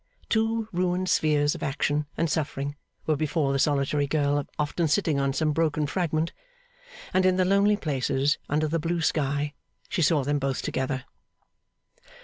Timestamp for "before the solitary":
3.15-4.07